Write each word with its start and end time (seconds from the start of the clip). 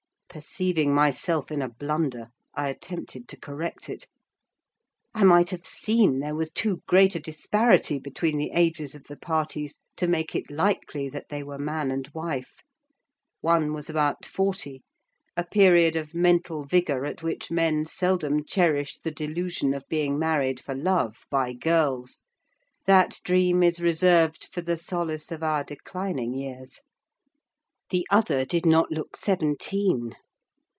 Perceiving 0.33 0.95
myself 0.95 1.51
in 1.51 1.61
a 1.61 1.67
blunder, 1.67 2.29
I 2.55 2.69
attempted 2.69 3.27
to 3.27 3.37
correct 3.37 3.89
it. 3.89 4.07
I 5.13 5.25
might 5.25 5.49
have 5.49 5.65
seen 5.67 6.19
there 6.19 6.35
was 6.35 6.51
too 6.51 6.81
great 6.87 7.15
a 7.15 7.19
disparity 7.19 7.99
between 7.99 8.37
the 8.37 8.51
ages 8.53 8.95
of 8.95 9.07
the 9.07 9.17
parties 9.17 9.77
to 9.97 10.07
make 10.07 10.33
it 10.33 10.49
likely 10.49 11.09
that 11.09 11.27
they 11.27 11.43
were 11.43 11.57
man 11.57 11.91
and 11.91 12.09
wife. 12.13 12.63
One 13.41 13.73
was 13.73 13.89
about 13.89 14.25
forty: 14.25 14.83
a 15.35 15.43
period 15.43 15.97
of 15.97 16.15
mental 16.15 16.63
vigour 16.63 17.03
at 17.05 17.21
which 17.21 17.51
men 17.51 17.85
seldom 17.85 18.45
cherish 18.45 18.99
the 18.99 19.11
delusion 19.11 19.73
of 19.73 19.83
being 19.89 20.17
married 20.17 20.61
for 20.61 20.73
love 20.73 21.25
by 21.29 21.51
girls: 21.51 22.23
that 22.85 23.19
dream 23.25 23.63
is 23.63 23.81
reserved 23.81 24.47
for 24.53 24.61
the 24.61 24.77
solace 24.77 25.29
of 25.29 25.43
our 25.43 25.65
declining 25.65 26.33
years. 26.33 26.79
The 27.89 28.07
other 28.09 28.45
did 28.45 28.65
not 28.65 28.89
look 28.89 29.17
seventeen. 29.17 30.15